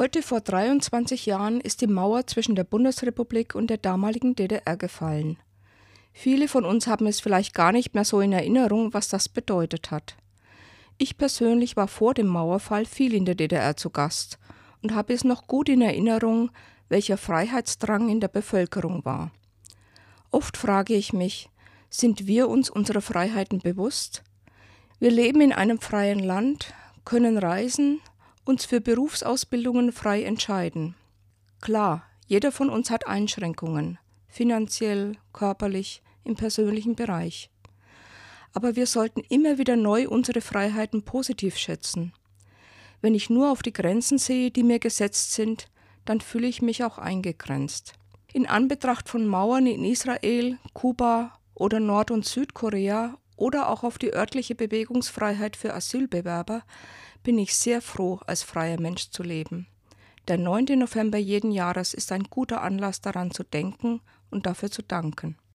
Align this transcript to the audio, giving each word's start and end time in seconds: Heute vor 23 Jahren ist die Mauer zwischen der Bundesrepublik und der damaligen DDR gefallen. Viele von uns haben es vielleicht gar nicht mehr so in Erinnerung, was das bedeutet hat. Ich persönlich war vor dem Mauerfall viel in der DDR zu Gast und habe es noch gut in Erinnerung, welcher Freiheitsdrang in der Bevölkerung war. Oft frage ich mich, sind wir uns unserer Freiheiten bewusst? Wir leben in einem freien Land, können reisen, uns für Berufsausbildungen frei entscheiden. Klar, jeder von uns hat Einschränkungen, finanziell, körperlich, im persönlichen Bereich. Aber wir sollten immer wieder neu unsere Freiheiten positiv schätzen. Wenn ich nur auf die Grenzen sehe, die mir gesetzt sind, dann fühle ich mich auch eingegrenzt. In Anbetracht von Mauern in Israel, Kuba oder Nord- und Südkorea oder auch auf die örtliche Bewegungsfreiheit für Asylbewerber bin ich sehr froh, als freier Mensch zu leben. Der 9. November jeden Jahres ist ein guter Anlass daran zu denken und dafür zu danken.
Heute 0.00 0.22
vor 0.22 0.40
23 0.40 1.26
Jahren 1.26 1.60
ist 1.60 1.82
die 1.82 1.86
Mauer 1.86 2.26
zwischen 2.26 2.54
der 2.54 2.64
Bundesrepublik 2.64 3.54
und 3.54 3.68
der 3.68 3.76
damaligen 3.76 4.34
DDR 4.34 4.78
gefallen. 4.78 5.36
Viele 6.14 6.48
von 6.48 6.64
uns 6.64 6.86
haben 6.86 7.06
es 7.06 7.20
vielleicht 7.20 7.52
gar 7.52 7.70
nicht 7.70 7.92
mehr 7.92 8.06
so 8.06 8.22
in 8.22 8.32
Erinnerung, 8.32 8.94
was 8.94 9.08
das 9.08 9.28
bedeutet 9.28 9.90
hat. 9.90 10.16
Ich 10.96 11.18
persönlich 11.18 11.76
war 11.76 11.86
vor 11.86 12.14
dem 12.14 12.28
Mauerfall 12.28 12.86
viel 12.86 13.12
in 13.12 13.26
der 13.26 13.34
DDR 13.34 13.76
zu 13.76 13.90
Gast 13.90 14.38
und 14.80 14.94
habe 14.94 15.12
es 15.12 15.22
noch 15.22 15.46
gut 15.46 15.68
in 15.68 15.82
Erinnerung, 15.82 16.50
welcher 16.88 17.18
Freiheitsdrang 17.18 18.08
in 18.08 18.20
der 18.20 18.28
Bevölkerung 18.28 19.04
war. 19.04 19.32
Oft 20.30 20.56
frage 20.56 20.94
ich 20.94 21.12
mich, 21.12 21.50
sind 21.90 22.26
wir 22.26 22.48
uns 22.48 22.70
unserer 22.70 23.02
Freiheiten 23.02 23.58
bewusst? 23.58 24.22
Wir 24.98 25.10
leben 25.10 25.42
in 25.42 25.52
einem 25.52 25.78
freien 25.78 26.20
Land, 26.20 26.72
können 27.04 27.36
reisen, 27.36 28.00
uns 28.44 28.64
für 28.64 28.80
Berufsausbildungen 28.80 29.92
frei 29.92 30.22
entscheiden. 30.22 30.94
Klar, 31.60 32.04
jeder 32.26 32.52
von 32.52 32.70
uns 32.70 32.90
hat 32.90 33.06
Einschränkungen, 33.06 33.98
finanziell, 34.28 35.16
körperlich, 35.32 36.02
im 36.24 36.36
persönlichen 36.36 36.94
Bereich. 36.94 37.50
Aber 38.52 38.76
wir 38.76 38.86
sollten 38.86 39.22
immer 39.28 39.58
wieder 39.58 39.76
neu 39.76 40.08
unsere 40.08 40.40
Freiheiten 40.40 41.02
positiv 41.02 41.56
schätzen. 41.56 42.12
Wenn 43.00 43.14
ich 43.14 43.30
nur 43.30 43.50
auf 43.50 43.62
die 43.62 43.72
Grenzen 43.72 44.18
sehe, 44.18 44.50
die 44.50 44.62
mir 44.62 44.78
gesetzt 44.78 45.32
sind, 45.32 45.68
dann 46.04 46.20
fühle 46.20 46.48
ich 46.48 46.62
mich 46.62 46.84
auch 46.84 46.98
eingegrenzt. 46.98 47.94
In 48.32 48.46
Anbetracht 48.46 49.08
von 49.08 49.26
Mauern 49.26 49.66
in 49.66 49.84
Israel, 49.84 50.58
Kuba 50.72 51.32
oder 51.54 51.80
Nord- 51.80 52.10
und 52.10 52.24
Südkorea 52.24 53.16
oder 53.40 53.70
auch 53.70 53.82
auf 53.82 53.98
die 53.98 54.12
örtliche 54.12 54.54
Bewegungsfreiheit 54.54 55.56
für 55.56 55.74
Asylbewerber 55.74 56.62
bin 57.22 57.38
ich 57.38 57.56
sehr 57.56 57.80
froh, 57.80 58.20
als 58.26 58.42
freier 58.42 58.80
Mensch 58.80 59.10
zu 59.10 59.22
leben. 59.22 59.66
Der 60.28 60.36
9. 60.36 60.78
November 60.78 61.18
jeden 61.18 61.50
Jahres 61.50 61.94
ist 61.94 62.12
ein 62.12 62.24
guter 62.24 62.60
Anlass 62.60 63.00
daran 63.00 63.30
zu 63.30 63.42
denken 63.42 64.00
und 64.30 64.46
dafür 64.46 64.70
zu 64.70 64.82
danken. 64.82 65.36